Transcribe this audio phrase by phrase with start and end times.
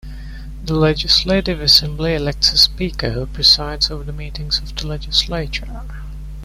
[0.63, 5.83] The Legislative Assembly elects a speaker who presides over the meetings of the legislature.